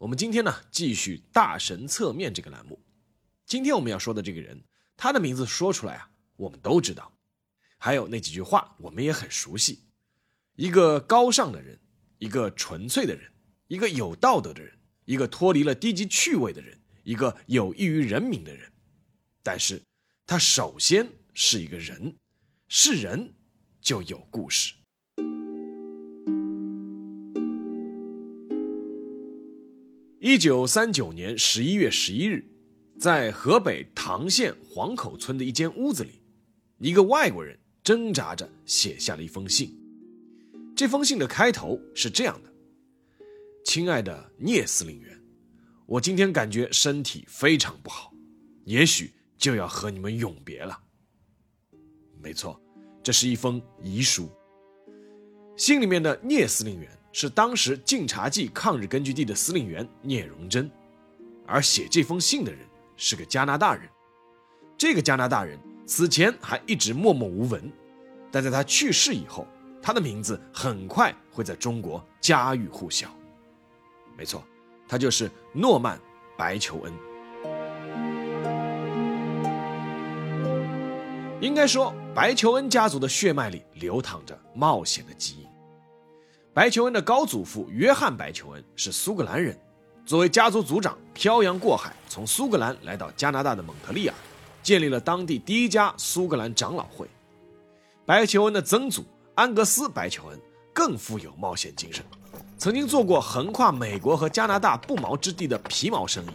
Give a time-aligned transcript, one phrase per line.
[0.00, 2.80] 我们今天呢，继续大神侧面这个栏目。
[3.44, 4.64] 今天我们要说的这个人，
[4.96, 7.12] 他的名字说出来啊，我们都知道。
[7.76, 9.80] 还有那几句话，我们也很熟悉。
[10.56, 11.78] 一个高尚的人，
[12.16, 13.30] 一个纯粹的人，
[13.66, 18.72] 一个有道德的人，一个脱离了低级趣味的人，一个有益于人民的人。
[19.42, 19.82] 但是，
[20.24, 22.16] 他首先是一个人，
[22.68, 23.34] 是人
[23.82, 24.72] 就有故事。
[30.22, 32.44] 一九三九年十一月十一日，
[32.98, 36.20] 在河北唐县黄口村的一间屋子里，
[36.76, 39.74] 一个外国人挣扎着写下了一封信。
[40.76, 42.52] 这封信的开头是这样的
[43.64, 45.18] ：“亲爱的聂司令员，
[45.86, 48.12] 我今天感觉身体非常不好，
[48.66, 50.78] 也许就要和你们永别了。”
[52.20, 52.60] 没错，
[53.02, 54.30] 这是一封遗书。
[55.56, 56.99] 信里面的聂司令员。
[57.12, 60.70] 是当时晋察冀抗日根据地的司令员聂荣臻，
[61.46, 62.60] 而写这封信的人
[62.96, 63.88] 是个加拿大人。
[64.78, 67.70] 这个加拿大人此前还一直默默无闻，
[68.30, 69.46] 但在他去世以后，
[69.82, 73.10] 他的名字很快会在中国家喻户晓。
[74.16, 74.44] 没错，
[74.88, 75.98] 他就是诺曼·
[76.36, 76.92] 白求恩。
[81.40, 85.49] 应该说，白求恩家族的血脉里流淌着冒险的基因。
[86.52, 89.56] 白求恩的高祖父约翰·白求恩是苏格兰人，
[90.04, 94.14] 作为家族族长，漂洋过海从苏格兰来到加拿大的蒙特利尔，
[94.60, 97.08] 建立了当地第一家苏格兰长老会。
[98.04, 99.04] 白求恩的曾祖
[99.36, 100.40] 安格斯·白求恩
[100.74, 102.04] 更富有冒险精神，
[102.58, 106.30] 曾经做过横跨美国和加拿大不毛之地的皮毛生意。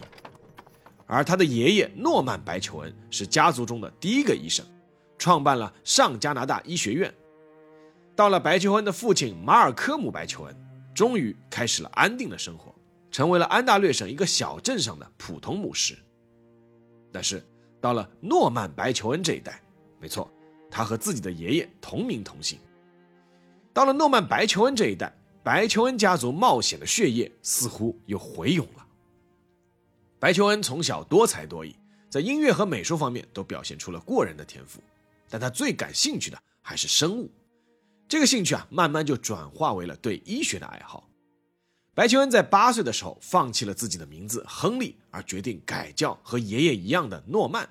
[1.05, 4.65] 而他的爷爷诺曼·白求恩是家族中的第一个医生，
[5.17, 7.13] 创办了上加拿大医学院。
[8.15, 10.55] 到了白求恩的父亲马尔科姆·白求恩，
[10.93, 12.73] 终于开始了安定的生活，
[13.11, 15.97] 成为了安大略省一个小镇上的普通牧师。
[17.11, 17.43] 但是
[17.81, 19.61] 到了诺曼·白求恩这一代，
[19.99, 20.31] 没错，
[20.71, 22.57] 他和自己的爷爷同名同姓。
[23.73, 28.85] 到了诺曼·白求恩这一代，白求恩家族冒险的血液似乎又回涌了。
[30.19, 31.75] 白求恩从小多才多艺，
[32.09, 34.79] 在音乐和美术方面都表现出了过人的天赋，
[35.29, 37.29] 但他最感兴趣的还是生物。
[38.07, 41.09] 这个兴趣啊，慢慢就转化为了对医学的爱好。
[41.95, 47.67] 白求恩在八岁的时候放弃了自己的名字亨利，而决定改叫和爷爷一样的诺曼。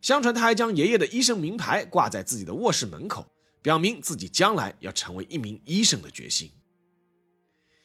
[0.00, 3.26] 相传他还将爷爷的医生名牌挂在自己的卧室门口，
[3.62, 6.50] 表明自己将来要成为一名医生的决心。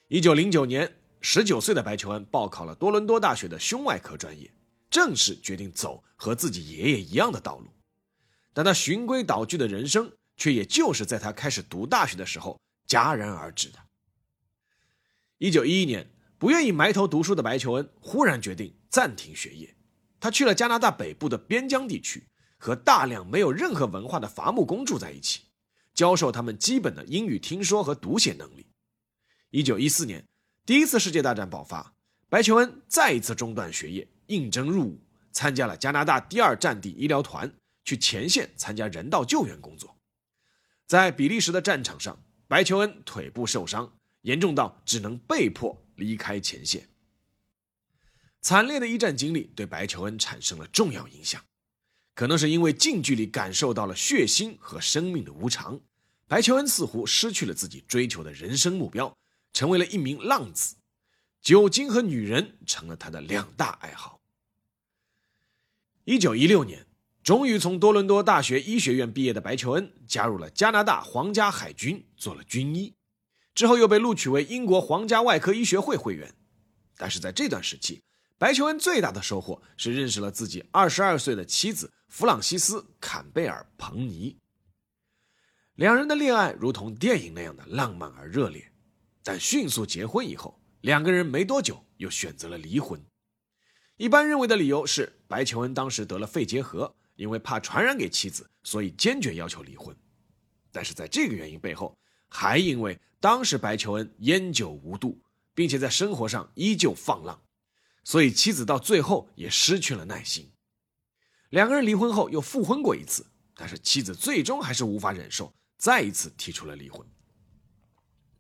[0.09, 0.91] 一九零九年，
[1.21, 4.51] 十九岁的白求恩报考了多伦多大学的胸外科专业，
[4.89, 7.67] 正式决定走和自己爷爷一样的道路。
[8.53, 10.11] 但他循规蹈矩的人生。
[10.37, 13.79] 却也就是在他开始读大学的时候戛然而止的。
[15.37, 19.75] 一九一一年，不愿意埋头读书的白求恩忽然决定暂停学业，
[20.19, 22.27] 他去了加拿大北部的边疆地区，
[22.57, 25.41] 和大量没有任何文化的伐木工住在一起，
[25.93, 28.67] 教授他们基本的英语听说和读写能力。
[29.49, 30.23] 一九一四年，
[30.65, 31.93] 第一次世界大战爆发，
[32.29, 35.01] 白求恩再一次中断学业，应征入伍，
[35.31, 39.95] 参加了加拿大第二战地医疗团，去前线参加人道救援工作。
[40.85, 46.87] 在比利时的战场上，白求恩腿部受伤，严重到只能被迫离开前线。
[48.41, 51.41] 惨烈的一战经历对白求恩产生了重要影响，
[52.13, 55.79] 可能是因为近距离感受到了血腥和生命的无常，
[56.27, 59.17] 白求恩似乎失去了自己追求的人生目标，
[59.53, 60.75] 成为了一名浪子，
[61.41, 64.21] 酒精和女人成了他的两大爱好。
[66.03, 66.85] 一九一六年。
[67.23, 72.93] 终于从多伦多大学医学院毕业的白求恩加入了加拿大皇家海军，做了军医，
[73.55, 76.35] 之后又被录取为英国皇家外科医学会会员。
[76.97, 78.03] 但是在这段时期，
[78.37, 84.37] 白求恩最大的收获是认识了自己二十二岁的妻子弗朗西斯·坎贝尔·彭尼。
[85.75, 88.69] 两人的恋爱如同电影那样的浪漫而热烈，
[89.23, 93.01] 但迅速结婚以后，两个人没多久又选择了离婚。
[93.95, 96.93] 一般认为的理由是白求恩当时得了肺结核。
[97.23, 99.95] 因为怕传染给妻子，所以坚决要求离婚。
[100.73, 101.97] 但是在这个原因背后，
[102.27, 105.17] 还因为当时白求恩烟酒无度，
[105.55, 107.41] 并且在生活上依旧放浪，
[108.03, 110.51] 所以妻子到最后也失去了耐心。
[111.51, 113.25] 两个人离婚后又复婚过一次，
[113.55, 117.07] 但是妻子最终还是无法忍受，再一次提出了离婚。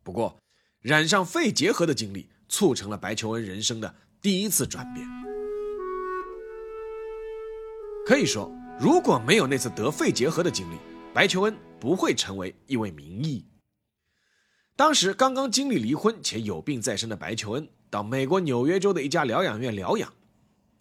[0.03, 0.37] 不过，
[0.81, 5.07] 染上肺结核的经历促成了白求恩人生的第一次转变。
[8.05, 10.77] 可以说，如果没有那次得肺结核的经历，
[11.13, 13.45] 白求恩不会成为一位名医。
[14.75, 20.11] 当时刚刚经历离婚且有病在身的白求恩，到美国纽约州的一家疗养院疗养，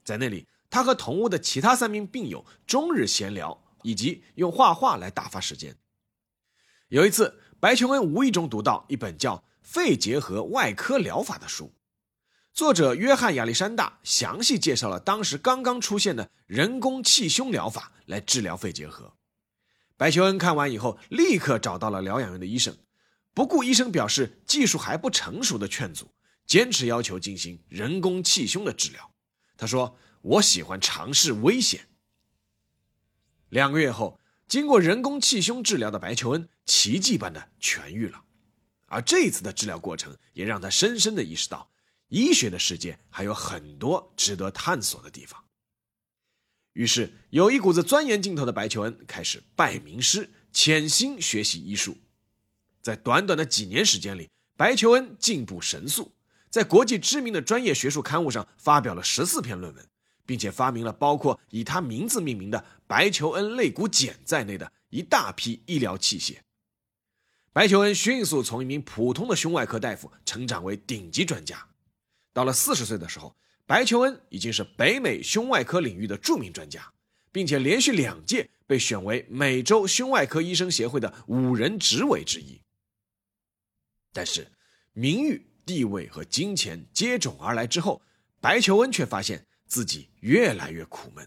[0.04, 5.76] 在那里，他和同屋的其他三名病友终日闲聊，以及用画画来打发时间。
[6.88, 11.70] 有一次，白求恩无意中读到一本叫《肺结核外科疗法》的书。
[12.52, 19.16] 作者约翰·亚历山大详细介绍了当时刚刚出现的人工气胸疗法来治疗肺结核。
[19.96, 22.76] 白求恩看完以后，立刻找到了疗养院的医生，
[23.32, 26.12] 不顾医生表示技术还不成熟的劝阻，
[26.46, 29.10] 坚持要求进行人工气胸的治疗。
[29.56, 31.88] 他说：“我喜欢尝试危险。”
[33.49, 38.25] 两个月后，经过人工气胸治疗的白求恩奇迹般的痊愈了，
[38.88, 41.71] 而这一次的治疗过程也让他深深的意识到。
[42.12, 45.43] 医学的世界还有很多值得探索的地方。
[46.75, 51.97] 于是，有一股子钻研劲头的白求恩开始拜名师，潜心学习医术。
[52.82, 54.29] 在短短的几年时间里，
[54.59, 56.12] 白求恩进步神速，
[56.50, 59.88] 在国际知名的专业学术刊物上发表了十四篇论文，
[60.26, 66.37] 并且发明了包括以他名字命名的白求恩肋骨剪在内的一大批医疗器械。
[67.55, 71.69] 白求恩迅速从一名普通的胸外科大夫成长为顶级专家。
[72.32, 73.37] 到了四十岁的时候，
[73.67, 76.93] 白求恩已经是北美胸外科领域的著名专家，
[77.31, 82.61] 并且连续两届被选为美洲胸外科医生协会的五人执委之一。
[84.12, 84.46] 但是，
[84.93, 88.02] 名誉、地位和金钱接踵而来之后，
[88.40, 91.26] 白求恩却发现自己越来越苦闷。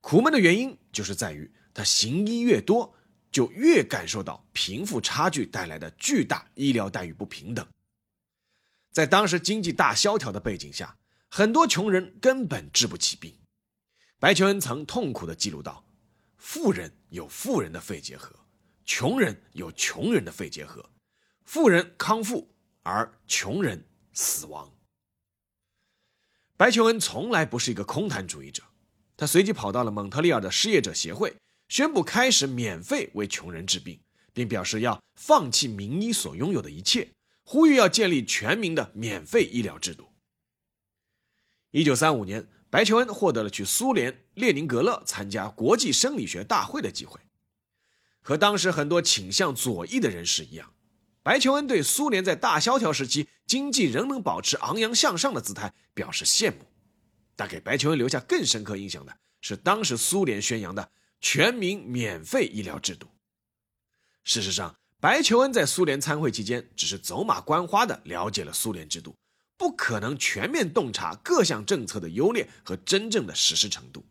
[0.00, 2.94] 苦闷的原因就是在于他行医越多，
[3.30, 7.66] 就越感受到贫富差距带来的巨大医疗待遇不平等。
[8.96, 10.96] 在当时经济大萧条的背景下，
[11.28, 13.38] 很多穷人根本治不起病。
[14.18, 15.84] 白求恩曾痛苦地记录道
[16.38, 18.34] ：“富人有富人的肺结核，
[18.86, 20.88] 穷人有穷人的肺结核，
[21.44, 22.48] 富人康复，
[22.84, 23.84] 而穷人
[24.14, 24.72] 死亡。”
[26.56, 28.62] 白求恩从来不是一个空谈主义者，
[29.14, 31.36] 他随即跑到了蒙特利尔的失业者协会，
[31.68, 34.00] 宣布开始免费为穷人治病，
[34.32, 37.06] 并表示要放弃名医所拥有的一切。
[37.48, 40.08] 呼吁要建立全民的免费医疗制度。
[41.70, 47.20] 一九三五年，白求恩获得了去苏联列宁格勒参加国际生理学大会的机会。
[48.20, 50.74] 和当时很多倾向左翼的人士一样，
[51.22, 56.66] 白求恩对苏联在大萧条时期经济仍能保持昂扬向上的姿态表示羡慕。
[57.36, 60.90] 但给白求恩留下更深刻印象的是，当时苏联宣扬的
[61.20, 63.06] 全民免费医疗制度。
[64.24, 69.14] 事实上，白求恩在苏联参会期间，只是走马观花地了解了苏联制度，
[69.58, 74.04] 不可能全面洞察各项政策的优劣和真正的实施程度。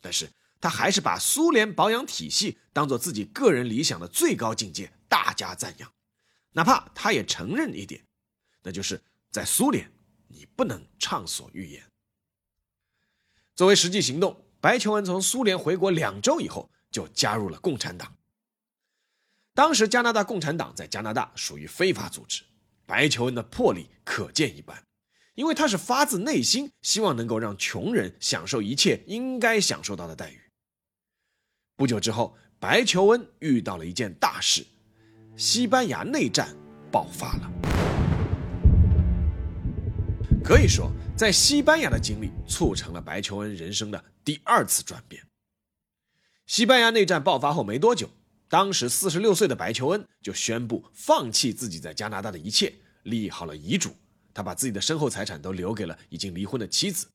[0.00, 0.28] 但是
[0.60, 5.92] 他还是把苏联保养体系当做自己个人理想的最高境界，大加赞扬。
[6.52, 8.04] 哪怕他也承认一点，
[8.62, 9.90] 那就是在苏联，
[10.26, 11.82] 你不能畅所欲言。
[13.54, 18.16] 作为实际行动，白求恩从苏联回国两周以后，就加入了共产党。
[19.54, 22.42] 当时加拿大共产党在加拿大属于非法组织，
[22.86, 24.82] 白求恩的魄力可见一斑，
[25.34, 30.40] 因为他是发自内心希望能够让穷人享受一切应该享受到的待遇。
[31.76, 34.64] 不久之后，白求恩遇到了一件大事，
[35.36, 36.48] 西班牙内战
[36.90, 37.52] 爆发了。
[40.42, 45.22] 可以说，在西班牙的经历促成了白求恩人生的第二次转变。
[46.46, 48.08] 西班牙内战爆发后没多久。
[48.52, 52.70] 当时四十六岁的白求恩就宣布放弃自己在加拿大的一切，
[53.04, 53.96] 立好了遗嘱。
[54.34, 57.06] 他把自己的身后财产都留给了已经离婚的妻子。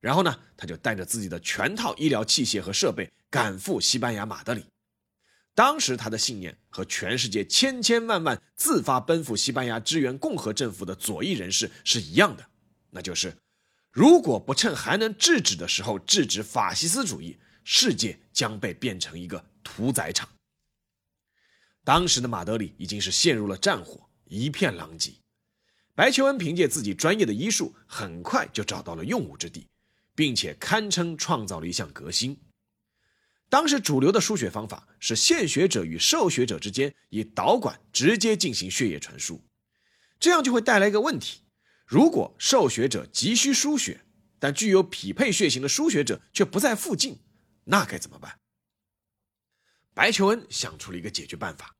[0.00, 4.64] 然后呢，他就带着自己的全套医疗器械和设备赶赴西班牙马德里。
[5.54, 12.44] 当时他的信念和全世界千千万万自发奔赴西班牙支援共和政府的左翼人士是一样的，
[12.90, 13.36] 那就是
[13.92, 20.28] 如果不趁还能制止的时候制止法西斯主义，世界将被变成一个屠宰场。
[21.84, 25.12] 当时的马德里已经是陷入了战火，一片狼藉。
[25.94, 29.66] 白求恩凭借自己专业的医术，很快就找到了用武之地，
[30.14, 32.38] 并且堪称创造了一项革新。
[33.50, 39.42] 当时主流的输血方法是献血者与受血者之间以导管直接进行血液传输，
[40.18, 41.40] 这样就会带来一个问题：
[41.84, 44.00] 如果受血者急需输血，
[44.38, 47.18] 但具有匹配血型的输血者却不在附近，
[47.64, 48.38] 那该怎么办？
[49.94, 51.76] 白求恩想出了一个解决办法，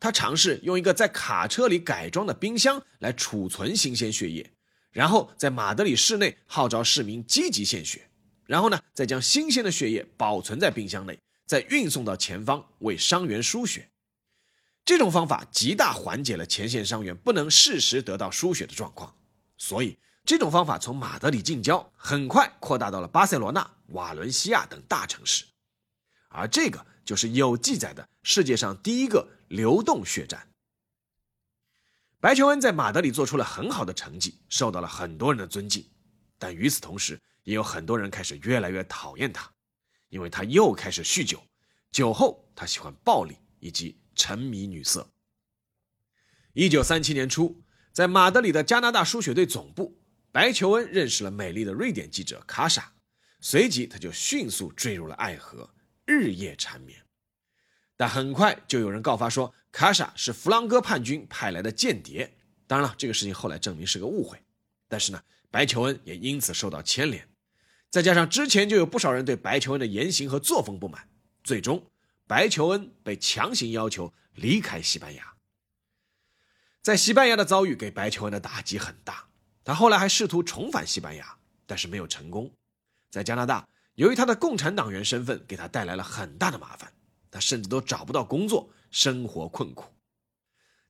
[0.00, 4.52] 他尝试用一个在卡车里改装的冰箱来储存新鲜血液，
[4.90, 8.10] 然后在马德里市内号召市民积极献血，
[8.44, 11.16] 然后呢，再将新鲜的血液保存在冰箱内，
[11.46, 13.88] 再运送到前方为伤员输血。
[14.84, 19.14] 这种方法极大缓解了前线伤员不能适时得到输血的状况，
[19.56, 25.44] 所以这种方法从马德里近郊很快扩大到了巴塞罗那、瓦伦西亚等大城市，
[26.30, 26.84] 而这个。
[27.08, 30.46] 就是有记载的世界上第一个流动血站。
[32.20, 35.88] 白求恩在马德里做出了很好的成绩，受到了很多人的尊敬，
[36.38, 39.50] 但与此同时，也有很多人开始越来越讨厌他，
[40.10, 41.42] 因为他又开始酗酒，
[41.90, 45.10] 酒后他喜欢暴力以及沉迷女色。
[46.52, 49.98] 一九三七年初，在马德里的加拿大输血队总部，
[50.30, 52.92] 白求恩认识了美丽的瑞典记者卡莎，
[53.40, 55.70] 随即他就迅速坠入了爱河。
[56.08, 57.04] 日夜缠绵，
[57.94, 62.34] 但很快就有人告发说卡莎是弗朗哥叛军派来的间谍。
[62.66, 64.42] 当然了，这个事情后来证明是个误会。
[64.88, 67.28] 但是呢，白求恩也因此受到牵连。
[67.90, 71.06] 再加上之前就有不少人对白求恩的言行和作风不满，
[71.44, 71.84] 最终
[72.26, 75.34] 白求恩被强行要求离开西班牙。
[76.80, 79.28] 在西班牙的遭遇给白求恩的打击很大，
[79.62, 81.36] 他后来还试图重返西班牙，
[81.66, 82.50] 但是没有成功。
[83.10, 83.68] 在加拿大。
[83.98, 86.92] 由于他的共产党员身份给他带来了很大的麻烦，
[87.32, 89.92] 他甚至都找不到工作，生活困苦。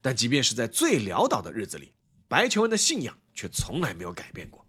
[0.03, 1.95] 但即便是在最潦倒的日子里，
[2.29, 4.67] 白求恩的信仰却从来没有改变过。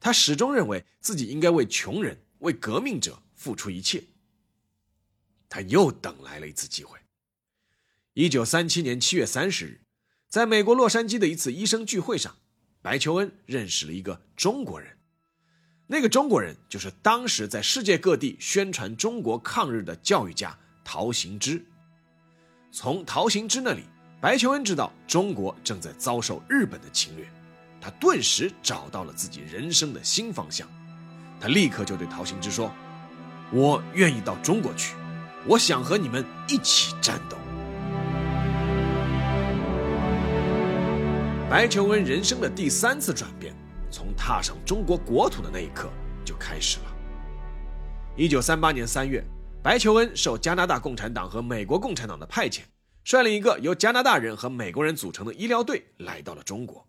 [0.00, 4.02] 他始终认为自己应该为穷人、为革命者付出一切。
[5.50, 6.98] 他又等来了一次机会。
[8.14, 9.84] 一九三七年七月三十日，
[10.28, 12.38] 在美国洛杉矶的一次医生聚会上，
[12.80, 14.96] 白求恩认识了一个中国人。
[15.86, 21.62] 那个中国人就是当时在世界各地宣传中国抗日的教育家陶行知。
[22.70, 23.82] 从陶行知那里，
[24.20, 27.26] 白求恩知道中国正在遭受日本的侵略，
[27.80, 30.66] 他顿时找到了自己人生的新方向。
[31.38, 32.72] 他立刻就对陶行知说
[33.52, 34.94] ：“我愿意到中国去，
[35.46, 37.36] 我想和你们一起战斗。”
[41.50, 43.54] 白求恩人生的第三次转变。
[43.92, 45.92] 从踏上中国国土的那一刻
[46.24, 46.96] 就开始了。
[48.16, 49.22] 一九三八年三月，
[49.62, 52.62] 白求恩受加拿大共产党和美国共产党的派遣，
[53.04, 56.88] 率领一个由加拿大人和美国人组成的医疗队来到了中国。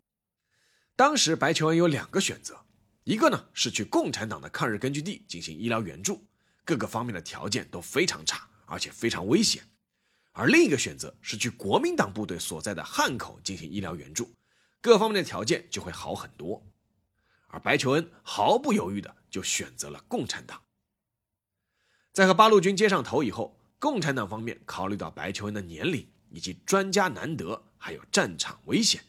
[0.96, 2.66] 当时，白求恩有两个选择：
[3.04, 6.26] 一个呢是去共产党的抗日根据地进行医疗援助，
[6.64, 9.64] 各个方面的条件都非常差，而且非常危险；
[10.34, 14.32] 而另一个选择是去国民党部队所在的汉口进行医疗援助，
[14.82, 16.64] 各方面的条件就会好很多。
[17.54, 20.60] 而白求恩毫不犹豫的就选择了共产党。
[22.12, 29.04] 在和八路军接上头以后，共产党方面考虑到白求恩的年龄以及专家难得，还有战场危险，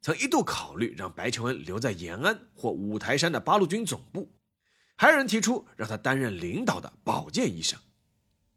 [0.00, 4.32] 曾一度考虑让白求恩留在延安或五台山的八路军总部，
[4.96, 7.78] 还有人提出让他担任领导的保健医生。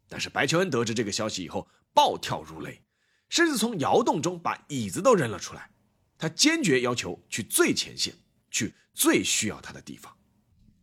[0.08, 2.82] 但是白求恩得知这个消息以后，暴跳如雷，
[3.28, 5.70] 甚至从窑洞中把椅子都扔了出来。
[6.16, 8.14] 他坚决要求去最前线。
[8.50, 10.16] 去最需要他的地方，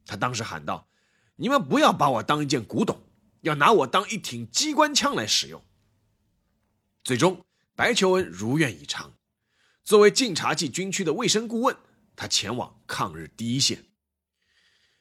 [0.05, 0.87] 他当时喊道
[1.37, 3.01] ：“你们不要把我当一件古董，
[3.41, 5.63] 要拿我当一挺机关枪来使用。”
[7.03, 7.43] 最终，
[7.75, 9.13] 白求恩如愿以偿，
[9.83, 11.75] 作为晋察冀军区的卫生顾问，
[12.15, 13.85] 他前往抗日第一线。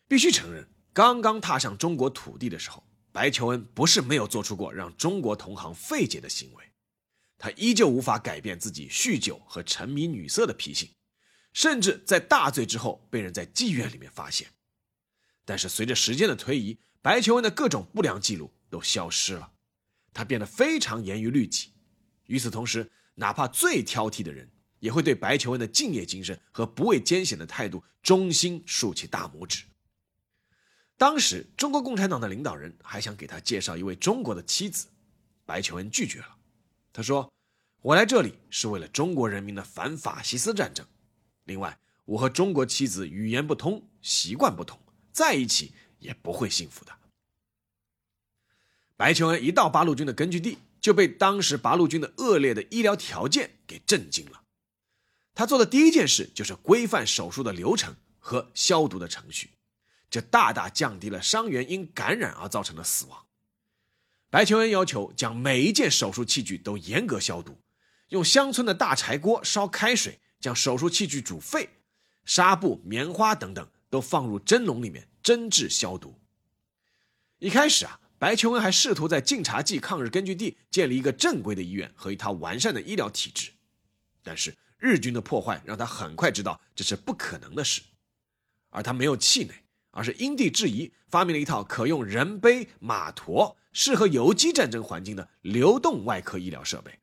[0.08, 6.64] 必须承认，刚刚踏上中国土地的时候，白求恩不是没有做出过让中国同行费解的行为，
[7.36, 10.88] 他依旧无法改变自己酗酒和沉迷女色的脾性。
[11.52, 14.48] 甚至在大醉之后被人在妓院里面发现，
[15.44, 19.52] 但是随着时间的推移，白求恩的各种不良记录都消失了，
[20.12, 21.72] 他变得非常严于律己。
[22.26, 29.64] 与此同时，哪怕最挑剔的人也会对白求恩的敬业精神和不畏艰险的态度衷心竖起大拇指。
[30.96, 34.86] 当时，中国共产党的领导人还想给他介绍一位中国的妻子，
[35.44, 36.36] 白求恩拒绝了。
[36.92, 37.32] 他说
[37.82, 40.86] ：“我来这里是为了中国人民的反法西斯战争。”
[41.44, 44.78] 另外，我和中国妻子语言不通，习惯不同，
[45.12, 46.92] 在一起也不会幸福的。
[48.96, 54.42] 白求恩一到八路军的根据地，就被当时八路军的恶劣的医疗条件给震惊了。
[55.34, 59.50] 他做的第一件事就是规范手术的流程和消毒的程序，
[60.10, 63.26] 这大大降低了伤员因感染而造成的死亡。
[64.28, 67.58] 白求恩要求将每一件手术器具都严格消毒，
[68.10, 70.20] 用乡村的大柴锅烧开水。
[70.40, 71.68] 将手术器具煮沸，
[72.24, 76.18] 纱布、棉花等等都放入蒸笼里面蒸制消毒。
[77.38, 83.50] 一开始啊，白求恩还试图在晋察冀抗日根据地建立一个正规的医院和一套完善的医疗体制，
[84.22, 87.82] 但是日军的破坏让他很快知道这是不可能的事，
[88.70, 89.54] 而他没有气馁。
[89.92, 96.96] 而是因地制宜，发明了一套可用人背马驮、适合游击战争环境的流动外科医疗设备。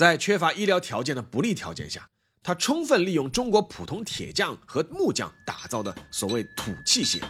[0.00, 2.08] 在缺乏医疗条件的不利条件下，
[2.42, 7.22] 他充分利用中国普通铁匠和木匠打造的所谓土器械。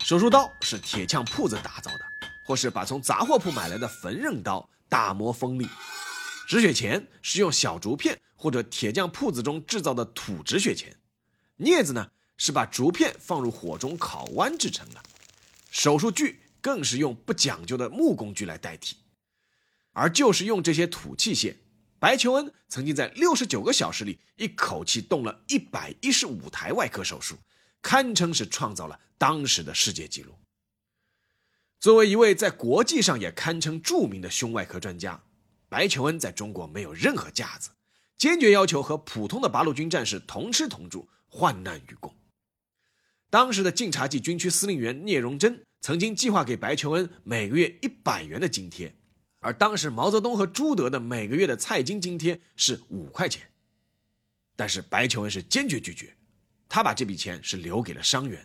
[0.00, 2.00] 手术刀是铁匠铺子打造的，
[2.44, 5.68] 或是把从杂货铺买来的缝纫刀打磨锋利。
[6.48, 10.92] 止血钳是用小竹片或者铁匠铺子中制造的土止血钳。
[11.56, 12.10] 镊子呢？
[12.36, 15.00] 是把竹片放入火中烤弯制成的，
[15.70, 18.96] 手术具更是用不讲究的木工具来代替，
[19.92, 21.54] 而就是用这些土器械，
[21.98, 27.36] 白求恩曾经在六十九个小时里一口气动了一百一十五台外科手术，
[27.80, 30.34] 堪称是创造了当时的世界纪录。
[31.78, 35.22] 作为一位在国际上也堪称著名的胸外科专家，
[35.68, 37.70] 白求恩在中国没有任何架子，
[38.18, 42.14] 坚决要求和普通的八路军战士同吃同住，患难与共。
[43.30, 48.94] 当时的晋察冀军区司令员聂荣臻曾经计划给白求恩每个月一百元的津贴，
[49.46, 53.48] 而当时毛泽东和朱德的每个月的菜金津贴是五块钱。
[54.56, 56.16] 但是白求恩是坚决拒绝，
[56.68, 58.44] 他把这笔钱是留给了伤员。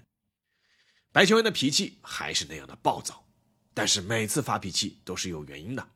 [1.12, 3.26] 白求恩的脾气还是那样的暴躁，
[3.74, 5.90] 但是每次发脾气都是有原因的，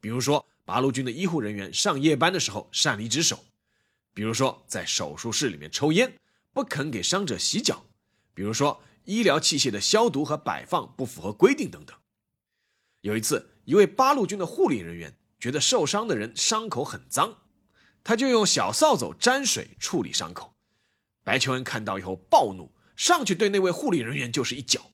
[0.00, 3.44] 比如说八路军的医护人员上夜班的时候擅离职守，
[4.14, 6.10] 比如说在手术室里面抽烟，
[6.54, 7.84] 不肯给伤者洗脚。
[8.32, 11.94] 比如说，医疗器械的消毒和摆放不符合规定等等。
[13.02, 17.36] 有一次，一位八路军的护理人员觉得受伤的人伤口很脏，
[18.04, 20.54] 他就用小扫帚沾水处理伤口。
[21.24, 24.92] 白求恩看到以后暴怒，上去对那位护理人员就是一脚。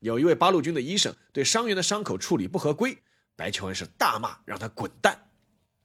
[0.00, 2.98] 有一位八路军的医生对伤员的伤口处理不合规，
[3.34, 5.30] 白求恩是大骂让他滚蛋。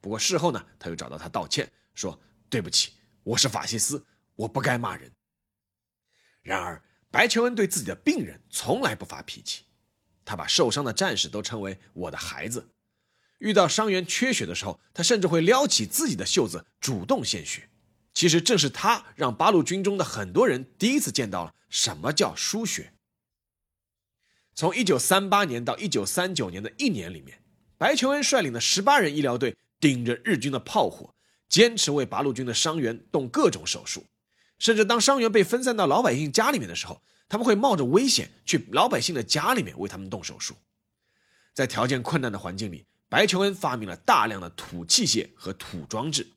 [0.01, 2.91] 不过事后呢，他又找到他道歉，说对不起，
[3.23, 5.09] 我是法西斯，我不该骂人。
[6.41, 9.63] 然而，白求恩对自己的病人从来不发脾气，
[10.25, 12.69] 他把受伤的战士都称为“我的孩子”。
[13.39, 17.69] 遇到伤员缺血的时候，他甚至会撩起自己的袖子主动献血。
[18.13, 22.93] 其实，正是他让八路军中的很多人第一次见到了什么叫输血。
[24.55, 27.41] 从1938年到1939年的一年里面，
[27.77, 31.15] 白求恩率领的18人医疗队顶着日军的炮火，
[31.49, 34.05] 坚持为八路军的伤员动各种手术。
[34.59, 37.01] 甚至当伤员被分散到老百姓家里面的时候，
[37.33, 40.53] 他们会冒着危险去老百姓的家里面为他们动手术。
[41.51, 46.27] 在条件困难的环境里，白求恩发明了大量的土器械和土装置，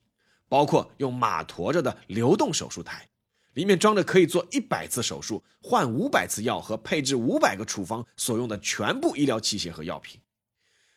[0.49, 3.07] 包括用马驮着的流动手术台，
[3.53, 10.19] 里面装着可以做一百次手术、换五百次药和配置五百个处方所用的全部医疗器械和药品。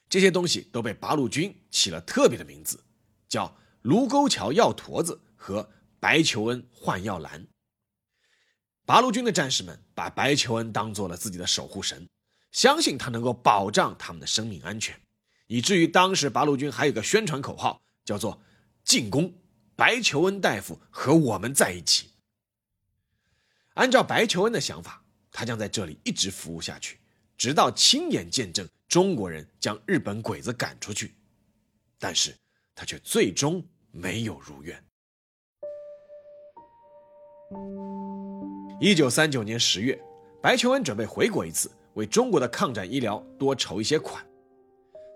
[0.08, 2.82] 这些东西都被八路军起了特别的名字，
[3.28, 5.70] 叫卢沟桥药坨子和。
[6.02, 7.46] 白求恩换药篮，
[8.90, 12.10] 八路军的战士们把白求恩当做了自己的守护神，
[12.52, 15.00] 相信他能够保障他们的生命安全，
[15.46, 18.42] 以至于当时八路军还有个宣传口号，叫做
[18.84, 19.32] “进攻
[19.76, 22.10] 白求恩大夫和我们在一起”。
[23.78, 26.98] 按照白求恩的想法，他将在这里一直服务下去，
[27.38, 31.14] 直到亲眼见证中国人将日本鬼子赶出去。
[32.00, 32.36] 但是
[32.74, 34.84] 他却最终没有如愿。
[38.82, 40.02] 一九三九年十月，
[40.42, 44.26] 白求恩准备回国一次，为中国的抗战医疗多筹一些款。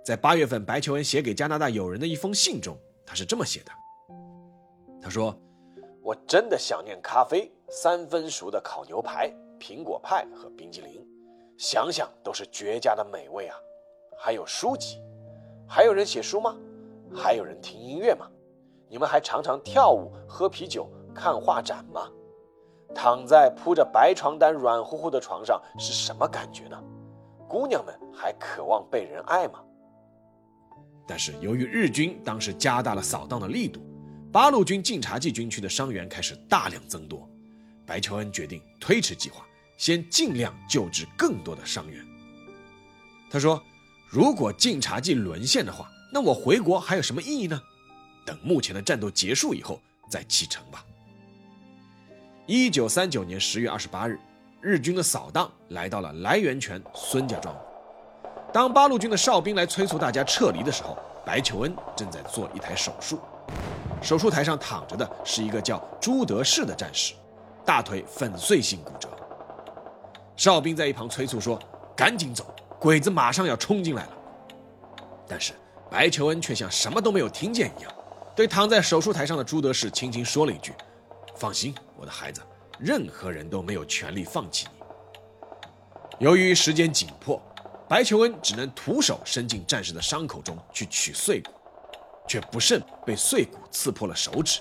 [0.04, 3.71] 在八月份，白求恩写给加拿大友人的一封信中，他是这么写的
[5.02, 5.34] ：“他说，
[6.02, 11.02] 我真的想念咖啡、三分熟的烤牛排、苹果派和冰激凌，
[11.58, 13.56] 想想都是绝佳的美味啊！
[14.17, 15.02] 还有书籍，
[15.65, 16.58] 还有人写书吗？
[17.15, 18.30] 还有人听音乐吗？
[18.89, 22.12] 你们还常常跳舞、喝啤酒、看画展吗？”
[22.93, 26.82] 躺在铺着白床单、软乎乎的床上是什么感觉呢？
[27.47, 29.60] 姑娘们还渴望被人爱吗？
[31.08, 33.82] 但是由于日军当时加大了扫荡的力度，
[34.32, 37.29] 八路军晋察冀军区的伤员开始大量增多。
[37.86, 39.45] 白求恩决定推迟计划，
[39.77, 42.03] 先尽量救治更多的伤员。
[43.29, 43.62] 他说
[44.10, 47.62] ：“如果晋察冀沦陷的话，那我回国还有什么意义呢？
[48.25, 50.86] 等目前的战斗结束以后再启程吧。”
[52.45, 54.19] 一九三九年十月二十八日，
[54.60, 57.56] 日军的扫荡来到了来源泉孙家庄。
[58.51, 63.17] 当八路军的哨兵来催促大家撤离的时候，白求恩正在做一台手术。
[64.01, 67.13] 手术台上躺着的是一个叫朱德士的战士，
[67.63, 69.08] 大腿粉碎性骨折。
[70.36, 71.58] 哨兵在一旁催促说
[71.95, 74.12] ：“赶紧走，鬼子马上要冲进来了。”
[75.29, 75.53] 但是
[75.89, 77.93] 白求恩却像什么都没有听见一样，
[78.36, 80.73] 对躺在手术台上的朱德士轻轻说了一句
[81.38, 82.41] ：“放心，我的孩子，
[82.77, 84.83] 任何人都没有权利放弃你。”
[86.19, 87.41] 由于时间紧迫，
[87.87, 91.51] 白求恩只能徒手伸进战士的伤口中去取碎骨，
[92.27, 94.59] 却不慎被碎骨刺破了手指。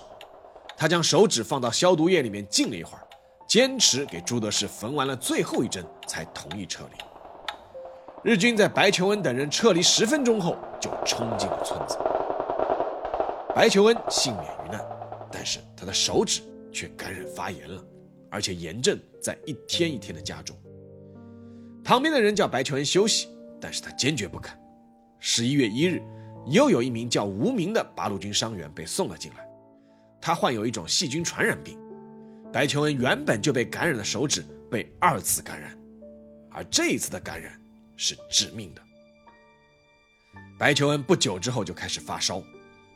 [0.76, 3.02] 他将手指放到消毒液里面浸了一会儿。
[3.48, 7.04] 坚持给朱德士缝完了最后一针，才同意撤离。
[8.22, 11.98] 日军在白求恩等人撤离十分钟后，就冲进了村子。
[13.54, 14.80] 白求恩幸免于难，
[15.30, 16.40] 但是他的手指
[16.72, 17.84] 却感染发炎了，
[18.30, 20.56] 而且炎症在一天一天的加重。
[21.84, 23.28] 旁边的人叫白求恩休息，
[23.60, 24.56] 但是他坚决不肯。
[25.18, 26.02] 十一月一日，
[26.46, 29.46] 又有一名叫无名的八路军伤员被送了进来，
[30.20, 31.78] 他患有一种细菌传染病。
[32.52, 35.76] 白求恩原本就被感染的手指被二次感染，
[36.50, 37.60] 而这一次的感染
[37.96, 38.82] 是致命的。
[40.58, 42.42] 白求恩不久之后就开始发烧，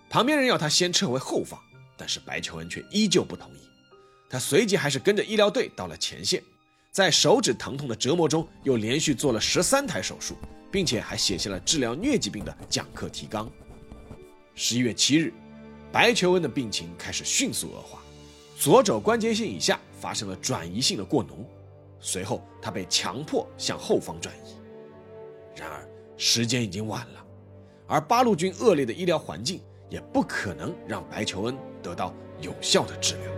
[0.08, 1.58] 旁边人要他先撤回后方，
[1.96, 3.60] 但是白求恩却依旧不同意。
[4.28, 6.42] 他随即还是跟着医疗队到了前线，
[6.90, 10.36] 在手指疼痛的折磨中，又连续做了十三台手术，
[10.70, 13.50] 并且还写下了治疗疟疾病的讲课提纲。
[14.54, 15.32] 十一月七日，
[15.92, 18.02] 白求恩的病情开始迅速恶化。
[18.58, 21.44] 左肘关节线以下发生了转移性的过脓，
[22.00, 24.56] 随后他被强迫向后方转移。
[25.54, 27.24] 然而时间已经晚了，
[27.86, 31.56] 而八路军恶劣的医疗环境也不可能让白求恩
[31.86, 33.32] 得到有效的治疗。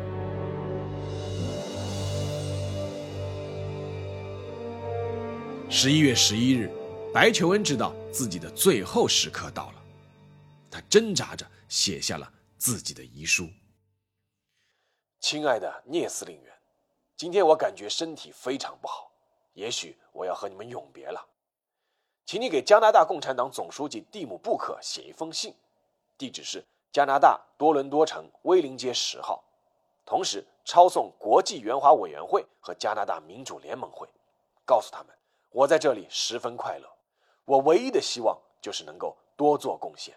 [5.68, 6.70] 十一月十一日，
[7.12, 9.84] 白求恩知道自己的最后时刻到了，
[10.70, 13.46] 他挣扎着写下了自己的遗书。
[15.20, 16.52] 亲爱的聂司令员，
[17.18, 19.12] 今天我感觉身体非常不好，
[19.52, 21.22] 也许我要和你们永别了，
[22.24, 25.54] 请你给加拿大共产党总书记蒂姆·布克写一封信，
[26.16, 29.42] 地址是加拿大多伦多城威灵街十号，
[30.04, 34.08] 同时抄送国际援华委员会和加拿大民主联盟会，
[34.64, 35.16] 告诉他们
[35.50, 36.88] 我在这里十分快乐，
[37.44, 40.14] 我唯一的希望就是能够多做贡献。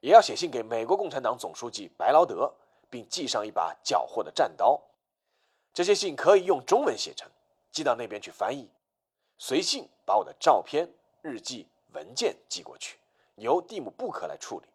[0.00, 2.52] 也要写信给美国共产党总书记白劳德。
[2.92, 4.82] 并系上一把缴获的战刀，
[5.72, 7.30] 这些信可以用中文写成，
[7.70, 8.68] 寄到那边去翻译。
[9.38, 12.98] 随信把我的照片、日记、文件寄过去，
[13.36, 14.66] 由蒂姆·布克来处理。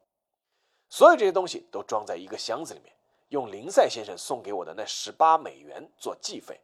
[0.89, 2.93] 所有这些东西都装在一个箱子里面，
[3.29, 6.61] 用林赛先生送给我的那十八美元做计费。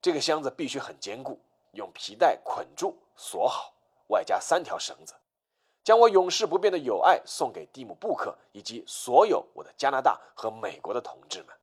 [0.00, 1.40] 这个箱子必须很坚固，
[1.72, 3.74] 用皮带捆住锁好，
[4.08, 5.14] 外加三条绳子。
[5.82, 11.56] 将我永世不变的友爱送给蒂姆·布克以及所有我的加拿大和美国的同志们。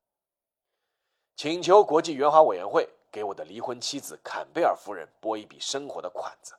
[1.36, 6.54] 请求国际援华委员会给我的离婚妻子坎贝尔夫人拨一笔生活的款子，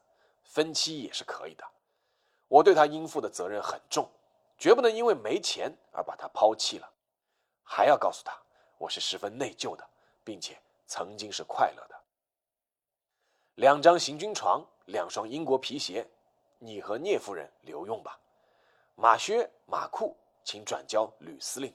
[0.45, 1.63] 分期也是可以的。
[2.47, 4.09] 我对她应负的责任很重，
[4.57, 6.91] 绝不能因为没钱而把他抛弃了。
[7.63, 8.35] 还要告诉他，
[8.77, 9.87] 我是十分内疚的，
[10.23, 11.95] 并且曾经是快乐的。
[13.55, 16.07] 两张行军床，两双英国皮鞋。
[16.59, 18.19] 你和聂夫人留用吧，
[18.95, 21.71] 马靴、马裤，请转交吕司令。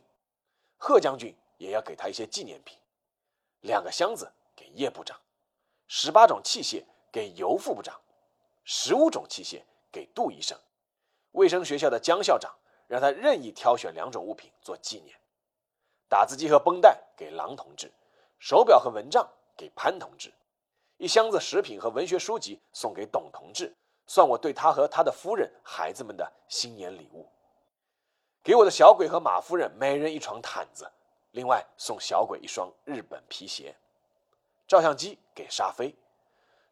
[0.77, 2.77] 贺将军也要给他一些纪念品。
[3.61, 5.17] 两个箱子给叶部长，
[5.87, 8.01] 十八种器械给尤副部长，
[8.65, 10.59] 十五种器械给杜医生。
[11.31, 12.53] 卫生学校的江校长
[12.93, 15.19] 让他任意挑选两种物品做纪念。
[16.11, 17.91] 打字机和绷带给郎同志，
[18.39, 19.27] 手表和蚊帐
[19.57, 20.31] 给潘同志，
[20.99, 23.75] 一箱子食品和文学书籍送给董同志。
[24.07, 27.27] 算我对他和他的夫人、孩子们的新年礼物。
[28.43, 30.93] 给我的小鬼和马夫人每人一床毯子，
[31.31, 33.75] 另外送小鬼一双日本皮鞋。
[34.69, 35.95] 照相机给沙飞，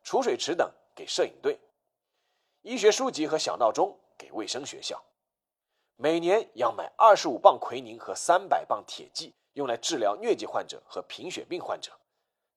[0.02, 1.59] 储水池等给摄影队。
[2.61, 5.02] 医学书籍和小闹钟给卫生学校。
[6.02, 11.92] 每年要买二十五磅奎宁和三百磅铁剂，用来治疗疟疾患者和贫血病患者。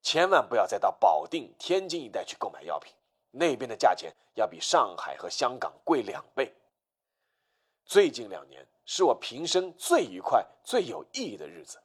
[0.02, 2.94] 千万不要再到保定、天津一带去购买药品。
[3.32, 6.54] 那边的价钱要比上海和香港贵两倍。
[7.84, 11.78] 最近两年是我平生最愉快、最有意义的日子，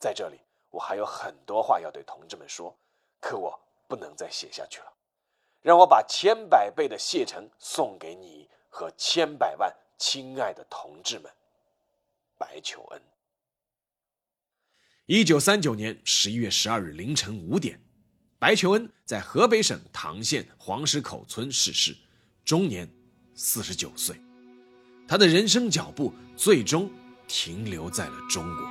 [0.00, 2.76] 在这里我还有很多话要对同志们说，
[3.20, 4.92] 可我不能再写下去了。
[5.60, 11.30] 让我把千百倍的谢忱送给你和千百万亲爱的同志们。
[12.38, 13.02] 白求恩。
[15.04, 17.78] 一九三九年十一月十二日凌晨五点。
[18.38, 21.94] 白求恩在河北省唐县黄石口村逝世，
[22.46, 22.90] 终年
[23.34, 24.16] 四十九岁。
[25.06, 26.90] 他的人生脚步最终
[27.28, 28.66] 停留在了中国。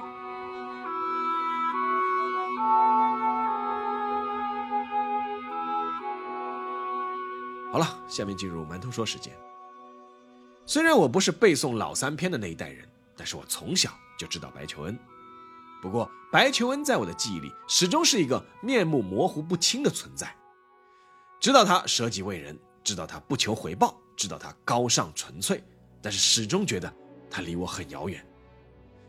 [7.72, 9.32] 好了，下面进入馒头说时间。
[10.70, 14.96] 虽然我不是背诵老三篇的那一代人，但是我从小就知道白求恩。
[15.82, 20.32] 不过，白求恩在我的记忆里始终是一个面目模糊不清的存在。
[21.40, 25.64] 知道他舍己为人，知道他不求回报，知道他高尚纯粹，
[26.04, 26.94] 但是始终觉得
[27.32, 28.24] 他离我很遥远，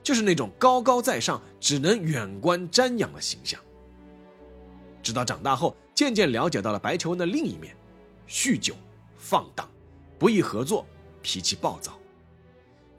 [0.02, 3.60] 就是那种高高在上、只能远观瞻仰的形象。
[5.02, 7.76] 直到长大后，渐渐了解到了白求恩的另一面。
[8.26, 8.74] 酗酒、
[9.18, 9.68] 放荡、
[10.18, 10.86] 不易合作、
[11.22, 11.98] 脾气暴躁。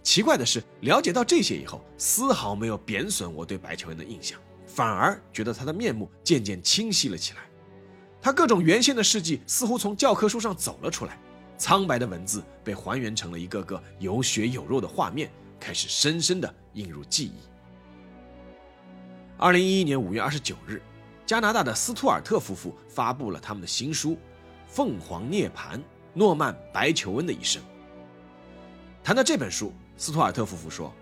[0.04, 7.40] 奇怪的是，了解到这些以后，丝毫没有贬损我对白求恩的印象，反而觉得他的面目渐渐清晰了起来。
[8.22, 11.20] 他各种原先的事迹似乎从教科书上走了出来，
[11.58, 17.34] 苍白的文字被还原成了一个个有血有肉的画面，开始深深的印入记忆。
[19.38, 20.82] 二零一一年五月二十九日，
[21.26, 24.18] 加拿大的斯图尔特夫妇发布了他们的新书。
[24.68, 25.80] 凤凰涅槃，
[26.14, 27.62] 诺曼白求恩的一生。
[29.04, 30.94] 谈到这本书，斯图尔特夫妇说：“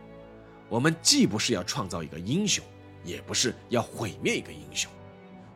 [0.69, 2.63] 我们既不是要创造一个英雄，
[3.03, 4.89] 也不是要毁灭一个英雄，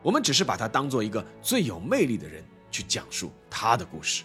[0.01, 4.23] 我们只是把他当做一个最有魅力的人去讲述他的故事。”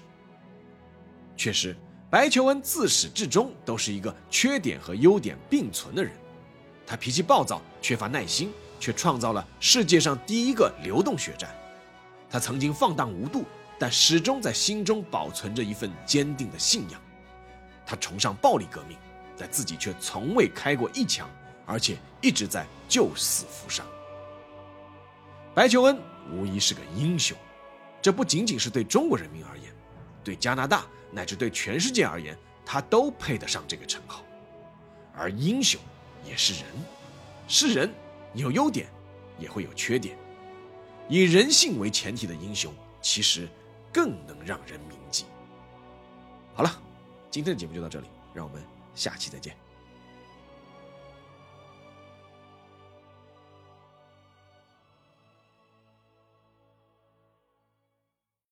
[1.37, 1.77] 确实，
[2.11, 6.13] 白求恩自始至终都是一个缺点和优点并存的人。
[6.87, 8.51] 他脾气暴躁，缺乏耐心，
[8.81, 11.51] 却创造了世界上第一个流动血战。
[12.29, 13.45] 他曾经放荡无度。
[13.81, 17.01] 但始终在心中保存着一份坚定的信仰。
[17.89, 18.99] 他崇尚暴力革命，
[19.39, 21.27] 但自己却从未开过一枪，
[21.65, 23.87] 而且一直在救死扶伤。
[25.55, 25.99] 白求恩
[26.31, 27.35] 无疑是个英雄，
[28.03, 29.73] 这不仅仅是对中国人民而言，
[30.23, 34.23] 对加拿大乃至对全世界而言，他都配得上这个称号。
[35.17, 35.81] 而英雄
[36.27, 36.65] 也是人，
[37.49, 37.91] 是人，
[38.35, 38.87] 有优点，
[39.39, 40.15] 也会有缺点。
[41.09, 42.71] 以人性为前提的英雄，
[43.01, 43.49] 其实。
[43.91, 45.25] 更能让人铭记。
[46.55, 46.71] 好了，
[47.31, 48.63] 今天的节目就到这里，让我们
[48.95, 49.55] 下期再见。